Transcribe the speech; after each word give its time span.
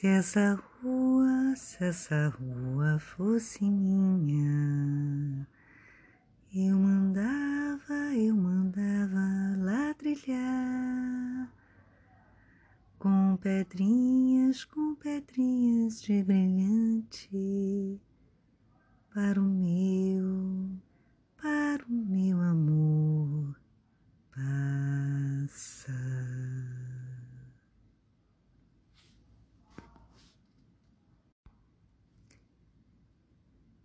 Se 0.00 0.06
essa 0.06 0.58
rua, 0.82 1.54
se 1.54 1.84
essa 1.84 2.28
rua 2.28 2.98
fosse 2.98 3.62
minha, 3.62 5.46
eu 6.54 6.78
mandava, 6.78 8.14
eu 8.16 8.34
mandava 8.34 9.58
lá 9.58 9.92
trilhar 9.92 11.52
com 12.98 13.36
pedrinhas, 13.42 14.64
com 14.64 14.94
pedrinhas 14.94 16.00
de 16.00 16.22
brilhante 16.22 18.00
para 19.12 19.38
o 19.38 19.44
meu, 19.44 20.80
para 21.36 21.84
o 21.84 21.92
meu 21.92 22.40
amor 22.40 23.59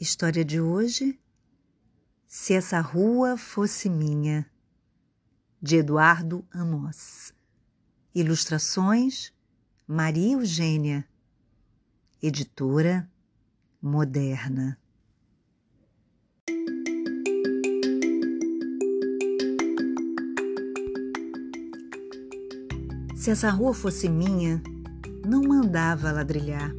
História 0.00 0.42
de 0.42 0.58
hoje: 0.58 1.20
Se 2.26 2.54
essa 2.54 2.80
rua 2.80 3.36
fosse 3.36 3.90
minha, 3.90 4.50
de 5.60 5.76
Eduardo 5.76 6.42
Amos. 6.50 7.34
Ilustrações: 8.14 9.30
Maria 9.86 10.32
Eugênia. 10.32 11.06
Editora 12.22 13.10
Moderna. 13.82 14.78
Se 23.16 23.30
essa 23.30 23.50
rua 23.50 23.74
fosse 23.74 24.08
minha, 24.08 24.62
não 25.26 25.42
mandava 25.42 26.10
ladrilhar 26.10 26.74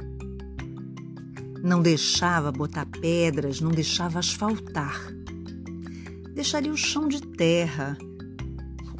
não 1.62 1.80
deixava 1.80 2.50
botar 2.50 2.86
pedras, 2.86 3.60
não 3.60 3.70
deixava 3.70 4.18
asfaltar. 4.18 5.00
Deixaria 6.34 6.72
o 6.72 6.76
chão 6.76 7.06
de 7.06 7.20
terra, 7.20 7.96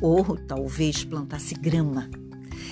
ou 0.01 0.37
talvez 0.37 1.03
plantasse 1.03 1.55
grama. 1.55 2.09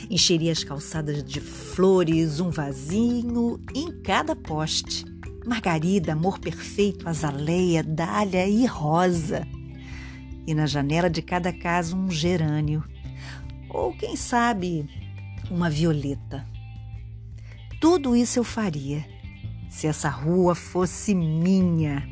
Encheria 0.09 0.53
as 0.53 0.63
calçadas 0.63 1.25
de 1.25 1.41
flores, 1.41 2.39
um 2.39 2.51
vasinho 2.51 3.61
em 3.75 3.91
cada 4.03 4.37
poste. 4.37 5.05
Margarida, 5.45 6.13
amor 6.13 6.39
perfeito, 6.39 7.09
azaleia, 7.09 7.83
dália 7.83 8.47
e 8.47 8.67
rosa. 8.67 9.47
E 10.47 10.55
na 10.55 10.67
janela 10.67 11.11
de 11.11 11.23
cada 11.23 11.53
casa 11.53 11.97
um 11.97 12.11
gerânio. 12.11 12.85
Ou 13.69 13.93
quem 13.97 14.17
sabe, 14.17 14.89
uma 15.51 15.71
violeta. 15.71 16.47
Tudo 17.81 18.15
isso 18.15 18.39
eu 18.39 18.45
faria 18.45 19.05
se 19.71 19.87
essa 19.87 20.09
rua 20.09 20.55
fosse 20.55 21.15
minha. 21.15 22.07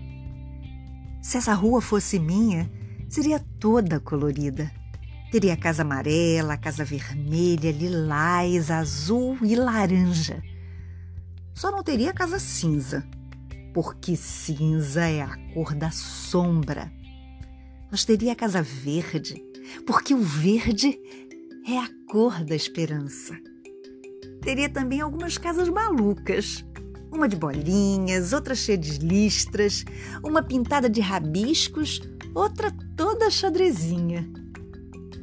Se 1.20 1.36
essa 1.36 1.52
rua 1.52 1.82
fosse 1.82 2.18
minha, 2.18 2.70
seria 3.08 3.40
toda 3.58 3.98
colorida. 3.98 4.70
Teria 5.32 5.56
casa 5.56 5.82
amarela, 5.82 6.56
casa 6.56 6.84
vermelha, 6.84 7.72
lilás, 7.72 8.70
azul 8.70 9.36
e 9.42 9.56
laranja. 9.56 10.40
Só 11.52 11.72
não 11.72 11.82
teria 11.82 12.14
casa 12.14 12.38
cinza, 12.38 13.04
porque 13.74 14.16
cinza 14.16 15.02
é 15.02 15.20
a 15.20 15.36
cor 15.52 15.74
da 15.74 15.90
sombra. 15.90 16.90
Mas 17.90 18.04
teria 18.04 18.36
casa 18.36 18.62
verde, 18.62 19.42
porque 19.84 20.14
o 20.14 20.22
verde 20.22 20.96
é 21.66 21.76
a 21.76 21.88
cor 22.08 22.44
da 22.44 22.54
esperança. 22.54 23.36
Teria 24.40 24.68
também 24.68 25.00
algumas 25.00 25.36
casas 25.36 25.68
malucas, 25.68 26.64
uma 27.10 27.28
de 27.28 27.36
bolinhas, 27.36 28.32
outra 28.32 28.54
cheia 28.54 28.78
de 28.78 28.98
listras, 28.98 29.84
uma 30.22 30.42
pintada 30.42 30.88
de 30.88 31.00
rabiscos, 31.00 32.00
outra 32.34 32.70
toda 32.96 33.30
xadrezinha. 33.30 34.28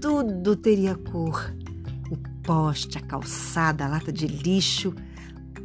Tudo 0.01 0.55
teria 0.55 0.95
cor. 0.95 1.53
O 2.11 2.17
poste, 2.43 2.97
a 2.97 3.01
calçada, 3.01 3.85
a 3.85 3.87
lata 3.87 4.11
de 4.11 4.27
lixo, 4.27 4.93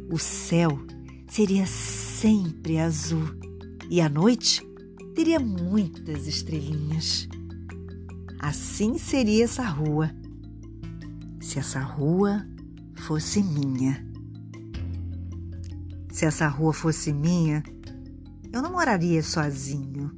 o 0.09 0.17
céu 0.17 0.79
seria 1.27 1.65
sempre 1.65 2.79
azul. 2.79 3.29
E 3.89 4.01
a 4.01 4.09
noite 4.09 4.61
teria 5.15 5.39
muitas 5.39 6.27
estrelinhas. 6.27 7.27
Assim 8.39 8.97
seria 8.97 9.43
essa 9.43 9.63
rua. 9.63 10.11
Se 11.39 11.59
essa 11.59 11.79
rua 11.79 12.45
fosse 12.95 13.43
minha. 13.43 14.10
Se 16.11 16.25
essa 16.25 16.47
rua 16.47 16.73
fosse 16.73 17.13
minha, 17.13 17.63
eu 18.51 18.61
não 18.61 18.73
moraria 18.73 19.23
sozinho. 19.23 20.11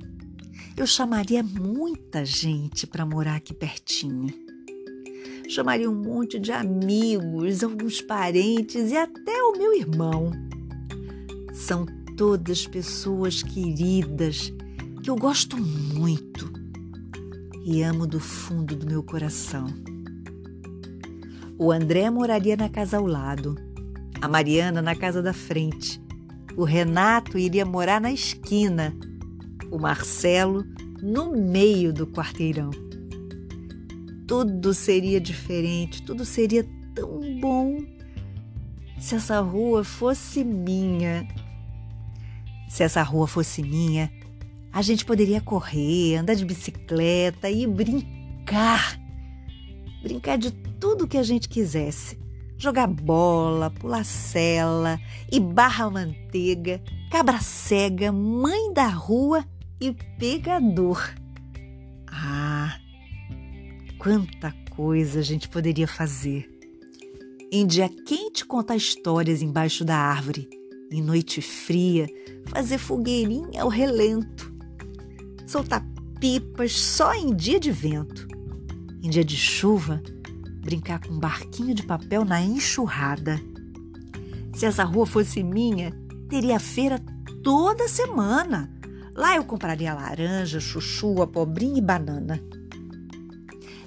Eu 0.75 0.87
chamaria 0.87 1.43
muita 1.43 2.25
gente 2.25 2.87
para 2.87 3.05
morar 3.05 3.35
aqui 3.35 3.53
pertinho. 3.53 4.33
Chamaria 5.47 5.87
um 5.87 5.95
monte 5.95 6.39
de 6.39 6.51
amigos, 6.51 7.63
alguns 7.63 8.01
parentes 8.01 8.89
e 8.89 8.97
até 8.97 9.43
o 9.43 9.55
meu 9.55 9.75
irmão. 9.75 10.31
São 11.53 11.85
todas 12.17 12.65
pessoas 12.65 13.43
queridas 13.43 14.51
que 15.03 15.11
eu 15.11 15.15
gosto 15.15 15.57
muito 15.57 16.51
e 17.63 17.83
amo 17.83 18.07
do 18.07 18.19
fundo 18.19 18.75
do 18.75 18.87
meu 18.87 19.03
coração. 19.03 19.67
O 21.55 21.71
André 21.71 22.09
moraria 22.09 22.57
na 22.57 22.67
casa 22.67 22.97
ao 22.97 23.05
lado 23.05 23.55
a 24.23 24.27
Mariana 24.29 24.81
na 24.81 24.95
casa 24.95 25.21
da 25.21 25.33
frente. 25.33 26.01
O 26.55 26.63
Renato 26.63 27.37
iria 27.37 27.65
morar 27.65 27.99
na 27.99 28.09
esquina. 28.09 28.95
O 29.69 29.77
Marcelo 29.77 30.63
no 31.01 31.35
meio 31.35 31.91
do 31.91 32.07
quarteirão. 32.07 32.69
Tudo 34.25 34.73
seria 34.73 35.19
diferente, 35.19 36.01
tudo 36.03 36.23
seria 36.23 36.65
tão 36.95 37.19
bom 37.41 37.83
se 38.97 39.13
essa 39.15 39.41
rua 39.41 39.83
fosse 39.83 40.41
minha. 40.41 41.27
Se 42.69 42.81
essa 42.81 43.03
rua 43.03 43.27
fosse 43.27 43.61
minha, 43.61 44.09
a 44.71 44.81
gente 44.81 45.03
poderia 45.03 45.41
correr, 45.41 46.15
andar 46.15 46.35
de 46.35 46.45
bicicleta 46.45 47.49
e 47.49 47.67
brincar. 47.67 48.97
Brincar 50.01 50.37
de 50.37 50.51
tudo 50.79 51.09
que 51.09 51.17
a 51.17 51.23
gente 51.23 51.49
quisesse 51.49 52.22
jogar 52.57 52.87
bola, 52.87 53.69
pular 53.69 54.03
cela 54.03 54.99
e 55.31 55.39
barra 55.39 55.89
manteiga, 55.89 56.81
cabra 57.11 57.39
cega, 57.39 58.11
mãe 58.11 58.73
da 58.73 58.87
rua 58.87 59.45
e 59.79 59.91
pegador. 60.17 61.13
Ah, 62.07 62.79
quanta 63.97 64.53
coisa 64.75 65.19
a 65.19 65.23
gente 65.23 65.49
poderia 65.49 65.87
fazer. 65.87 66.49
Em 67.51 67.67
dia 67.67 67.89
quente 67.89 68.45
contar 68.45 68.75
histórias 68.75 69.41
embaixo 69.41 69.85
da 69.85 69.95
árvore, 69.95 70.49
em 70.91 71.01
noite 71.01 71.41
fria 71.41 72.07
fazer 72.47 72.77
fogueirinha 72.77 73.61
ao 73.61 73.69
relento, 73.69 74.53
soltar 75.45 75.85
pipas 76.19 76.73
só 76.73 77.13
em 77.13 77.35
dia 77.35 77.59
de 77.59 77.71
vento. 77.71 78.27
Em 79.01 79.09
dia 79.09 79.23
de 79.23 79.35
chuva, 79.35 80.01
brincar 80.63 80.99
com 80.99 81.13
um 81.13 81.19
barquinho 81.19 81.75
de 81.75 81.83
papel 81.83 82.23
na 82.23 82.41
enxurrada. 82.41 83.39
Se 84.55 84.65
essa 84.65 84.83
rua 84.83 85.05
fosse 85.05 85.43
minha, 85.43 85.91
teria 86.29 86.59
feira 86.59 86.99
toda 87.43 87.87
semana. 87.87 88.71
Lá 89.15 89.35
eu 89.35 89.43
compraria 89.43 89.93
laranja, 89.93 90.59
chuchu, 90.59 91.21
abobrinha 91.21 91.77
e 91.77 91.81
banana. 91.81 92.41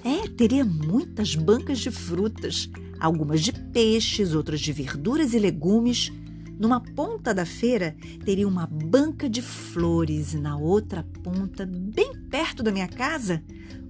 É, 0.03 0.27
teria 0.29 0.63
muitas 0.63 1.35
bancas 1.35 1.79
de 1.79 1.91
frutas, 1.91 2.69
algumas 2.99 3.41
de 3.41 3.51
peixes, 3.51 4.33
outras 4.33 4.61
de 4.61 4.71
verduras 4.71 5.33
e 5.33 5.39
legumes. 5.39 6.11
Numa 6.59 6.79
ponta 6.79 7.33
da 7.33 7.45
feira 7.45 7.95
teria 8.23 8.47
uma 8.47 8.67
banca 8.67 9.29
de 9.29 9.41
flores 9.41 10.33
e 10.33 10.37
na 10.37 10.57
outra 10.57 11.03
ponta, 11.23 11.65
bem 11.65 12.13
perto 12.29 12.63
da 12.63 12.71
minha 12.71 12.87
casa, 12.87 13.43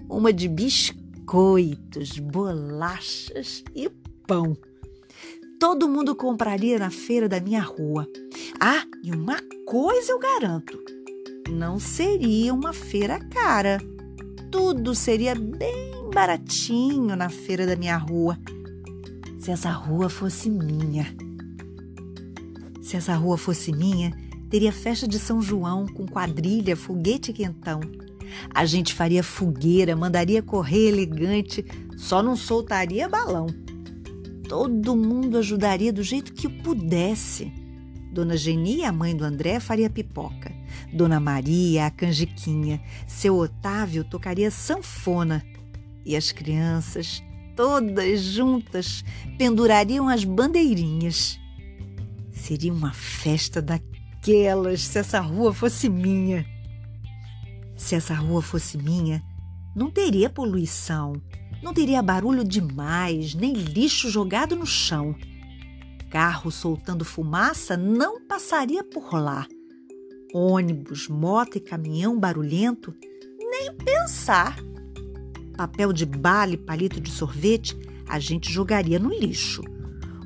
uma 0.09 0.33
de 0.33 0.47
biscoitos 0.47 0.96
biscoitos, 1.27 2.19
bolachas 2.19 3.61
e 3.75 3.89
pão. 4.25 4.55
Todo 5.59 5.89
mundo 5.89 6.15
compraria 6.15 6.79
na 6.79 6.89
feira 6.89 7.27
da 7.27 7.41
minha 7.41 7.61
rua. 7.61 8.07
Ah, 8.61 8.85
e 9.03 9.11
uma 9.11 9.37
coisa 9.65 10.13
eu 10.13 10.19
garanto: 10.19 10.79
não 11.49 11.79
seria 11.79 12.53
uma 12.53 12.71
feira 12.71 13.19
cara. 13.19 13.79
Tudo 14.49 14.95
seria 14.95 15.35
bem 15.35 16.09
baratinho 16.13 17.13
na 17.17 17.29
feira 17.29 17.67
da 17.67 17.75
minha 17.75 17.97
rua. 17.97 18.37
Se 19.37 19.51
essa 19.51 19.69
rua 19.69 20.09
fosse 20.09 20.49
minha. 20.49 21.13
Se 22.81 22.95
essa 22.95 23.15
rua 23.15 23.37
fosse 23.37 23.73
minha, 23.73 24.13
teria 24.49 24.71
festa 24.71 25.07
de 25.07 25.19
São 25.19 25.41
João 25.41 25.85
com 25.85 26.05
quadrilha, 26.05 26.75
foguete 26.75 27.33
quentão. 27.33 27.79
A 28.53 28.65
gente 28.65 28.93
faria 28.93 29.23
fogueira, 29.23 29.95
mandaria 29.95 30.41
correr 30.41 30.89
elegante, 30.89 31.65
só 31.95 32.21
não 32.21 32.35
soltaria 32.35 33.07
balão. 33.07 33.47
todo 34.47 34.95
mundo 34.95 35.37
ajudaria 35.37 35.91
do 35.91 36.01
jeito 36.01 36.33
que 36.33 36.47
pudesse. 36.47 37.51
Dona 38.11 38.37
Geni, 38.37 38.83
a 38.83 38.91
mãe 38.91 39.15
do 39.15 39.23
André, 39.25 39.59
faria 39.59 39.89
pipoca. 39.89 40.51
Dona 40.93 41.19
Maria, 41.19 41.85
a 41.85 41.91
canjiquinha. 41.91 42.81
Seu 43.05 43.35
Otávio 43.35 44.03
tocaria 44.03 44.49
sanfona. 44.49 45.43
E 46.05 46.15
as 46.15 46.31
crianças, 46.31 47.21
todas 47.55 48.21
juntas, 48.21 49.03
pendurariam 49.37 50.07
as 50.07 50.23
bandeirinhas. 50.23 51.37
Seria 52.31 52.73
uma 52.73 52.93
festa 52.93 53.61
se 54.77 54.99
essa 54.99 55.21
rua 55.21 55.53
fosse 55.53 55.87
minha. 55.87 56.45
Se 57.77 57.95
essa 57.95 58.13
rua 58.13 58.41
fosse 58.41 58.77
minha, 58.77 59.23
não 59.73 59.89
teria 59.89 60.29
poluição, 60.29 61.13
não 61.63 61.73
teria 61.73 62.01
barulho 62.01 62.43
demais, 62.43 63.33
nem 63.33 63.53
lixo 63.53 64.09
jogado 64.09 64.53
no 64.53 64.65
chão. 64.65 65.15
Carro 66.09 66.51
soltando 66.51 67.05
fumaça 67.05 67.77
não 67.77 68.19
passaria 68.19 68.83
por 68.83 69.13
lá. 69.13 69.47
Ônibus, 70.33 71.07
moto 71.07 71.55
e 71.57 71.61
caminhão 71.61 72.19
barulhento, 72.19 72.93
nem 73.39 73.73
pensar. 73.77 74.57
Papel 75.55 75.93
de 75.93 76.05
bala 76.05 76.51
e 76.51 76.57
palito 76.57 76.99
de 76.99 77.11
sorvete 77.11 77.77
a 78.09 78.19
gente 78.19 78.51
jogaria 78.51 78.99
no 78.99 79.09
lixo. 79.09 79.63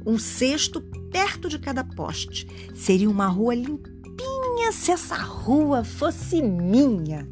Um 0.03 0.17
cesto 0.17 0.81
perto 1.11 1.47
de 1.47 1.59
cada 1.59 1.83
poste. 1.83 2.47
Seria 2.73 3.07
uma 3.07 3.27
rua 3.27 3.53
limpinha 3.53 3.90
se 4.71 4.91
essa 4.91 5.15
rua 5.15 5.83
fosse 5.83 6.41
minha. 6.41 7.27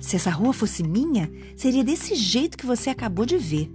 Se 0.00 0.16
essa 0.16 0.30
rua 0.30 0.52
fosse 0.52 0.82
minha, 0.82 1.30
seria 1.56 1.82
desse 1.82 2.14
jeito 2.14 2.58
que 2.58 2.66
você 2.66 2.90
acabou 2.90 3.24
de 3.24 3.38
ver. 3.38 3.70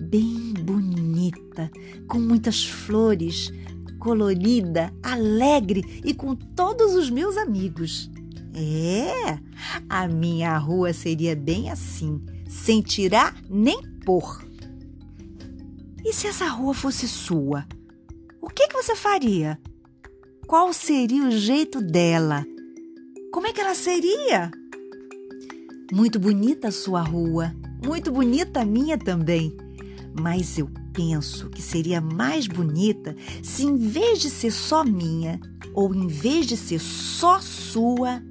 Bem 0.00 0.54
bonita, 0.54 1.70
com 2.06 2.18
muitas 2.18 2.64
flores, 2.66 3.50
colorida, 3.98 4.92
alegre 5.02 6.02
e 6.04 6.14
com 6.14 6.34
todos 6.34 6.94
os 6.94 7.10
meus 7.10 7.36
amigos. 7.36 8.10
É, 8.54 9.38
a 9.88 10.08
minha 10.08 10.56
rua 10.58 10.92
seria 10.92 11.34
bem 11.34 11.70
assim, 11.70 12.20
sem 12.48 12.82
tirar 12.82 13.36
nem 13.48 13.80
pôr. 14.04 14.44
E 16.04 16.12
se 16.12 16.26
essa 16.26 16.48
rua 16.48 16.74
fosse 16.74 17.08
sua? 17.08 17.66
O 18.40 18.48
que, 18.48 18.68
que 18.68 18.74
você 18.74 18.94
faria? 18.96 19.58
Qual 20.48 20.72
seria 20.72 21.24
o 21.24 21.30
jeito 21.30 21.78
dela? 21.78 22.42
Como 23.30 23.46
é 23.46 23.52
que 23.52 23.60
ela 23.60 23.74
seria? 23.74 24.50
Muito 25.92 26.18
bonita 26.18 26.68
a 26.68 26.72
sua 26.72 27.02
rua, 27.02 27.54
muito 27.84 28.10
bonita 28.10 28.62
a 28.62 28.64
minha 28.64 28.96
também. 28.96 29.54
Mas 30.18 30.56
eu 30.56 30.70
penso 30.94 31.50
que 31.50 31.60
seria 31.60 32.00
mais 32.00 32.46
bonita 32.46 33.14
se, 33.42 33.66
em 33.66 33.76
vez 33.76 34.20
de 34.20 34.30
ser 34.30 34.50
só 34.50 34.82
minha, 34.82 35.38
ou 35.74 35.94
em 35.94 36.06
vez 36.06 36.46
de 36.46 36.56
ser 36.56 36.78
só 36.78 37.42
sua, 37.42 38.22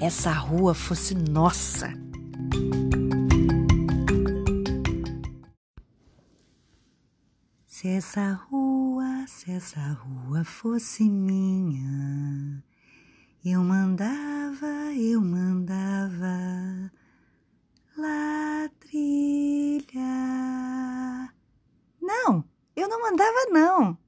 essa 0.00 0.32
rua 0.32 0.74
fosse 0.74 1.14
nossa. 1.14 1.94
Se 7.68 7.86
essa 7.86 8.32
rua, 8.50 8.63
se 9.44 9.50
essa 9.50 9.92
rua 9.92 10.42
fosse 10.42 11.04
minha 11.04 12.62
eu 13.44 13.62
mandava, 13.62 14.66
eu 14.96 15.20
mandava 15.20 16.90
lá 17.98 18.70
trilha. 18.80 20.00
Não, 22.00 22.42
eu 22.74 22.88
não 22.88 23.02
mandava 23.02 23.44
não. 23.50 23.98